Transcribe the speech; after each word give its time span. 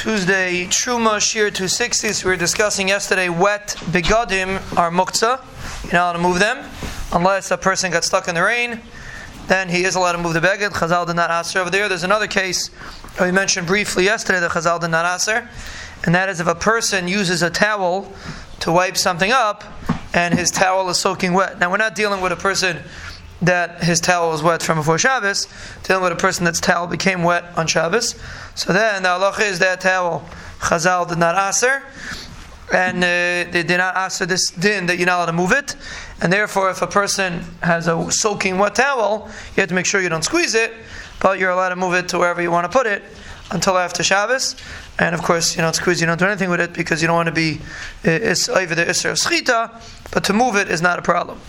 Tuesday, 0.00 0.64
Truma 0.64 1.18
Shiur 1.18 1.52
260. 1.52 2.14
So 2.14 2.24
we 2.26 2.32
were 2.32 2.38
discussing 2.38 2.88
yesterday 2.88 3.28
wet 3.28 3.76
begadim 3.90 4.56
are 4.78 4.90
muktzah. 4.90 5.44
You're 5.84 5.92
not 5.92 5.92
allowed 5.92 6.12
to 6.14 6.18
move 6.20 6.38
them 6.38 6.66
unless 7.12 7.50
a 7.50 7.58
person 7.58 7.92
got 7.92 8.02
stuck 8.02 8.26
in 8.26 8.34
the 8.34 8.42
rain. 8.42 8.80
Then 9.46 9.68
he 9.68 9.84
is 9.84 9.96
allowed 9.96 10.12
to 10.12 10.18
move 10.18 10.32
the 10.32 10.40
beged. 10.40 10.70
Chazal 10.70 11.06
did 11.06 11.16
not 11.16 11.30
aser 11.30 11.58
over 11.58 11.68
there. 11.68 11.86
There's 11.86 12.02
another 12.02 12.28
case 12.28 12.70
we 13.20 13.30
mentioned 13.30 13.66
briefly 13.66 14.04
yesterday 14.04 14.40
that 14.40 14.52
Chazal 14.52 14.80
did 14.80 14.88
not 14.88 15.04
aser, 15.04 15.46
and 16.06 16.14
that 16.14 16.30
is 16.30 16.40
if 16.40 16.46
a 16.46 16.54
person 16.54 17.06
uses 17.06 17.42
a 17.42 17.50
towel 17.50 18.10
to 18.60 18.72
wipe 18.72 18.96
something 18.96 19.30
up 19.30 19.64
and 20.14 20.32
his 20.32 20.50
towel 20.50 20.88
is 20.88 20.96
soaking 20.96 21.34
wet. 21.34 21.58
Now 21.58 21.70
we're 21.70 21.76
not 21.76 21.94
dealing 21.94 22.22
with 22.22 22.32
a 22.32 22.36
person 22.36 22.78
that 23.42 23.82
his 23.82 24.00
towel 24.00 24.30
was 24.30 24.42
wet 24.42 24.62
from 24.62 24.78
before 24.78 24.98
Shabbos, 24.98 25.46
dealing 25.82 26.02
with 26.04 26.12
a 26.12 26.16
person 26.16 26.44
that's 26.44 26.60
towel 26.60 26.86
became 26.86 27.22
wet 27.22 27.44
on 27.56 27.66
Shabbos. 27.66 28.14
So 28.54 28.72
then 28.72 29.02
the 29.02 29.08
halacha 29.08 29.50
is 29.50 29.58
that 29.60 29.80
towel 29.80 30.28
Chazal 30.60 31.08
did 31.08 31.18
not 31.18 31.36
aser, 31.36 31.82
and 32.72 32.98
uh, 32.98 33.50
they 33.50 33.64
did 33.66 33.78
not 33.78 33.96
aser 33.96 34.26
this 34.26 34.50
din 34.50 34.86
that 34.86 34.98
you're 34.98 35.06
not 35.06 35.16
allowed 35.16 35.26
to 35.26 35.32
move 35.32 35.52
it, 35.52 35.74
and 36.20 36.32
therefore 36.32 36.70
if 36.70 36.82
a 36.82 36.86
person 36.86 37.44
has 37.62 37.88
a 37.88 38.10
soaking 38.10 38.58
wet 38.58 38.74
towel, 38.74 39.28
you 39.56 39.60
have 39.60 39.68
to 39.68 39.74
make 39.74 39.86
sure 39.86 40.02
you 40.02 40.10
don't 40.10 40.24
squeeze 40.24 40.54
it, 40.54 40.72
but 41.20 41.38
you're 41.38 41.50
allowed 41.50 41.70
to 41.70 41.76
move 41.76 41.94
it 41.94 42.08
to 42.08 42.18
wherever 42.18 42.42
you 42.42 42.50
want 42.50 42.70
to 42.70 42.78
put 42.78 42.86
it 42.86 43.02
until 43.52 43.78
after 43.78 44.02
Shabbos. 44.02 44.54
And 44.98 45.14
of 45.14 45.22
course, 45.22 45.56
you 45.56 45.62
don't 45.62 45.74
squeeze, 45.74 46.00
you 46.00 46.06
don't 46.06 46.18
do 46.18 46.26
anything 46.26 46.50
with 46.50 46.60
it 46.60 46.74
because 46.74 47.00
you 47.00 47.08
don't 47.08 47.16
want 47.16 47.28
to 47.28 47.34
be 47.34 47.60
uh, 48.04 48.10
over 48.10 48.74
the 48.74 48.84
Issur 48.84 49.10
of 49.10 49.16
Sechita, 49.16 49.70
but 50.12 50.24
to 50.24 50.32
move 50.34 50.56
it 50.56 50.70
is 50.70 50.82
not 50.82 50.98
a 50.98 51.02
problem. 51.02 51.40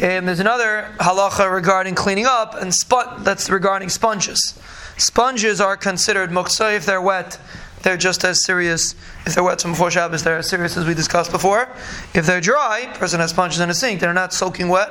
And 0.00 0.26
there's 0.26 0.40
another 0.40 0.92
halacha 0.98 1.52
regarding 1.52 1.94
cleaning 1.94 2.26
up, 2.26 2.54
and 2.54 2.74
spon- 2.74 3.22
that's 3.22 3.48
regarding 3.48 3.88
sponges. 3.88 4.58
Sponges 4.96 5.60
are 5.60 5.76
considered 5.76 6.30
muktzah 6.30 6.76
if 6.76 6.86
they're 6.86 7.00
wet. 7.00 7.38
They're 7.82 7.96
just 7.96 8.24
as 8.24 8.44
serious. 8.44 8.94
If 9.26 9.34
they're 9.34 9.44
wet 9.44 9.60
from 9.60 9.72
before 9.72 9.90
Shabbos, 9.90 10.24
they're 10.24 10.38
as 10.38 10.48
serious 10.48 10.76
as 10.76 10.86
we 10.86 10.94
discussed 10.94 11.30
before. 11.30 11.68
If 12.14 12.26
they're 12.26 12.40
dry, 12.40 12.86
person 12.94 13.20
has 13.20 13.30
sponges 13.30 13.60
in 13.60 13.70
a 13.70 13.74
sink, 13.74 14.00
they're 14.00 14.14
not 14.14 14.32
soaking 14.32 14.68
wet, 14.68 14.90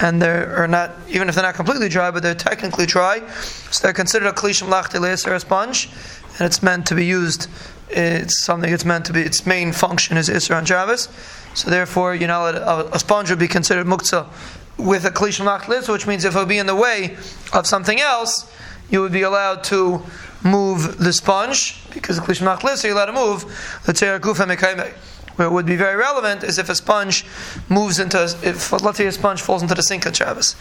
and 0.00 0.22
they're 0.22 0.68
not 0.68 0.92
even 1.08 1.28
if 1.28 1.34
they're 1.34 1.44
not 1.44 1.54
completely 1.54 1.88
dry, 1.88 2.10
but 2.10 2.22
they're 2.22 2.34
technically 2.34 2.86
dry. 2.86 3.26
So 3.70 3.82
they're 3.82 3.92
considered 3.92 4.28
a 4.28 4.32
kli 4.32 4.50
shemelachto 4.50 5.00
l'issur 5.00 5.32
or 5.32 5.34
a 5.34 5.40
sponge, 5.40 5.90
and 6.38 6.42
it's 6.42 6.62
meant 6.62 6.86
to 6.86 6.94
be 6.94 7.04
used. 7.04 7.48
It's 7.90 8.44
something 8.44 8.72
it's 8.72 8.84
meant 8.84 9.06
to 9.06 9.12
be. 9.12 9.22
Its 9.22 9.46
main 9.46 9.72
function 9.72 10.16
is 10.16 10.28
Isra 10.28 10.56
on 10.56 10.64
Shabbos. 10.64 11.08
So 11.54 11.70
therefore, 11.70 12.14
you 12.14 12.26
know, 12.26 12.46
a, 12.46 12.88
a 12.92 12.98
sponge 12.98 13.30
would 13.30 13.38
be 13.38 13.48
considered 13.48 13.86
muktzah 13.86 14.28
with 14.76 15.04
a 15.04 15.10
kli 15.10 15.28
shemelachto 15.28 15.68
l'issur, 15.68 15.92
which 15.92 16.06
means 16.06 16.24
if 16.24 16.34
it 16.34 16.38
would 16.38 16.48
be 16.48 16.58
in 16.58 16.66
the 16.66 16.76
way 16.76 17.16
of 17.52 17.66
something 17.66 18.00
else, 18.00 18.50
you 18.90 19.00
would 19.00 19.12
be 19.12 19.22
allowed 19.22 19.64
to 19.64 20.02
move 20.44 20.98
the 20.98 21.12
sponge 21.12 21.82
because 21.92 22.16
the 22.16 22.22
kli 22.22 22.38
shemelachto 22.38 22.64
l'issur, 22.64 22.88
you're 22.88 22.96
allowed 22.96 23.06
to 23.06 23.12
move 23.12 23.80
the 23.86 23.92
teir 23.92 24.20
gufa 24.20 24.46
mekaymei. 24.46 24.94
Where 25.38 25.46
it 25.46 25.52
would 25.52 25.66
be 25.66 25.76
very 25.76 25.94
relevant 25.94 26.42
is 26.42 26.58
if 26.58 26.68
a 26.68 26.74
sponge 26.74 27.24
moves 27.68 28.00
into, 28.00 28.24
if 28.42 28.72
let's 28.72 28.98
say 28.98 29.06
a 29.06 29.12
sponge 29.12 29.40
falls 29.40 29.62
into 29.62 29.72
the 29.72 29.84
sink 29.84 30.04
on 30.04 30.12
Shabbos. 30.12 30.56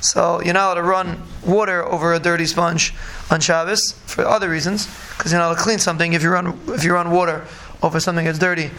So 0.00 0.40
you're 0.40 0.54
not 0.54 0.68
allowed 0.68 0.74
to 0.76 0.82
run 0.84 1.22
water 1.44 1.84
over 1.84 2.14
a 2.14 2.18
dirty 2.18 2.46
sponge 2.46 2.94
on 3.30 3.40
Shabbos 3.40 3.92
for 4.06 4.24
other 4.24 4.48
reasons, 4.48 4.86
because 5.18 5.32
you're 5.32 5.38
not 5.38 5.48
allowed 5.48 5.56
to 5.56 5.62
clean 5.62 5.78
something. 5.78 6.14
If 6.14 6.22
you 6.22 6.30
run, 6.30 6.58
if 6.68 6.82
you 6.82 6.94
run 6.94 7.10
water 7.10 7.46
over 7.82 8.00
something 8.00 8.24
that's 8.24 8.38
dirty, 8.38 8.70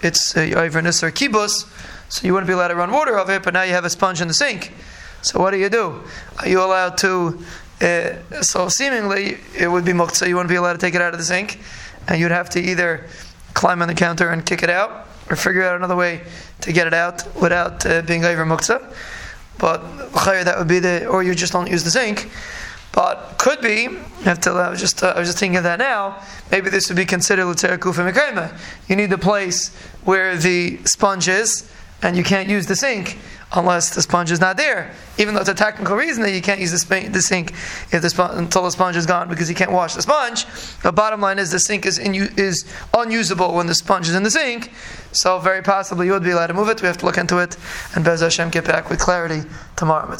it's 0.00 0.34
over 0.34 0.78
an 0.78 0.86
Issur 0.86 1.10
Kibbus, 1.10 1.68
so 2.08 2.26
you 2.26 2.32
wouldn't 2.32 2.48
be 2.48 2.54
allowed 2.54 2.68
to 2.68 2.74
run 2.74 2.90
water 2.90 3.18
over 3.18 3.32
it, 3.32 3.42
but 3.42 3.52
now 3.52 3.64
you 3.64 3.74
have 3.74 3.84
a 3.84 3.90
sponge 3.90 4.22
in 4.22 4.28
the 4.28 4.34
sink. 4.34 4.72
So 5.20 5.40
what 5.40 5.50
do 5.50 5.58
you 5.58 5.68
do? 5.68 6.00
Are 6.38 6.48
you 6.48 6.64
allowed 6.64 6.96
to, 6.98 7.38
uh, 7.82 8.42
so 8.42 8.70
seemingly 8.70 9.36
it 9.54 9.70
would 9.70 9.84
be 9.84 9.92
muktzah, 9.92 10.26
you 10.26 10.36
wouldn't 10.36 10.48
be 10.48 10.56
allowed 10.56 10.72
to 10.72 10.78
take 10.78 10.94
it 10.94 11.02
out 11.02 11.12
of 11.12 11.18
the 11.18 11.26
sink, 11.26 11.60
and 12.08 12.18
you'd 12.18 12.30
have 12.30 12.48
to 12.50 12.60
either 12.60 13.06
climb 13.54 13.82
on 13.82 13.88
the 13.88 13.94
counter 13.94 14.30
and 14.30 14.44
kick 14.44 14.62
it 14.62 14.70
out, 14.70 15.08
or 15.30 15.36
figure 15.36 15.62
out 15.62 15.76
another 15.76 15.96
way 15.96 16.22
to 16.60 16.72
get 16.72 16.86
it 16.86 16.94
out 16.94 17.24
without 17.40 17.84
uh, 17.86 18.02
being 18.02 18.24
over 18.24 18.44
muktzah. 18.44 18.94
But 19.58 19.80
that 20.44 20.58
would 20.58 20.68
be 20.68 20.78
the, 20.78 21.06
or 21.06 21.22
you 21.22 21.34
just 21.34 21.52
don't 21.52 21.70
use 21.70 21.84
the 21.84 21.90
zinc. 21.90 22.30
But 22.92 23.36
could 23.38 23.60
be. 23.60 23.88
I 24.26 24.68
was 24.68 24.80
just. 24.80 25.02
Uh, 25.02 25.14
I 25.16 25.18
was 25.18 25.28
just 25.28 25.38
thinking 25.38 25.56
of 25.56 25.64
that 25.64 25.78
now. 25.78 26.22
Maybe 26.50 26.68
this 26.68 26.88
would 26.88 26.96
be 26.96 27.06
considered 27.06 27.46
l'tzera 27.46 27.80
kufa 27.80 28.58
You 28.86 28.96
need 28.96 29.08
the 29.08 29.18
place 29.18 29.74
where 30.04 30.36
the 30.36 30.78
sponge 30.84 31.26
is, 31.26 31.72
and 32.02 32.16
you 32.16 32.24
can't 32.24 32.48
use 32.48 32.66
the 32.66 32.76
sink 32.76 33.18
unless 33.54 33.94
the 33.94 34.02
sponge 34.02 34.30
is 34.30 34.40
not 34.40 34.56
there. 34.56 34.94
Even 35.18 35.34
though 35.34 35.40
it's 35.40 35.48
a 35.48 35.54
technical 35.54 35.94
reason 35.94 36.22
that 36.22 36.32
you 36.32 36.40
can't 36.40 36.60
use 36.60 36.70
the, 36.70 36.78
sp- 36.80 37.12
the 37.12 37.20
sink 37.20 37.52
if 37.92 38.00
the 38.02 38.10
sp- 38.10 38.32
until 38.32 38.62
the 38.62 38.70
sponge 38.70 38.96
is 38.96 39.06
gone 39.06 39.28
because 39.28 39.48
you 39.48 39.54
can't 39.54 39.72
wash 39.72 39.94
the 39.94 40.02
sponge. 40.02 40.46
The 40.82 40.92
bottom 40.92 41.20
line 41.20 41.38
is 41.38 41.50
the 41.50 41.58
sink 41.58 41.86
is 41.86 41.98
in, 41.98 42.14
is 42.14 42.64
unusable 42.94 43.54
when 43.54 43.66
the 43.66 43.74
sponge 43.74 44.08
is 44.08 44.14
in 44.14 44.22
the 44.22 44.30
sink. 44.30 44.72
So 45.12 45.38
very 45.38 45.62
possibly 45.62 46.06
you 46.06 46.12
would 46.12 46.24
be 46.24 46.30
allowed 46.30 46.46
to 46.46 46.54
move 46.54 46.68
it. 46.70 46.80
We 46.80 46.88
have 46.88 46.98
to 46.98 47.06
look 47.06 47.18
into 47.18 47.38
it, 47.38 47.56
and 47.94 48.04
Bez 48.04 48.20
Hashem 48.20 48.48
get 48.50 48.64
back 48.64 48.88
with 48.88 48.98
clarity 48.98 49.46
tomorrow. 49.76 50.08